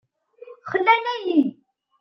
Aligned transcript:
Xlan-iyi. 0.71 1.39